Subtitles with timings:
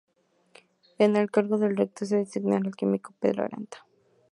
[0.97, 3.85] En el cargo de Rector, se designará al químico Pedro Arata.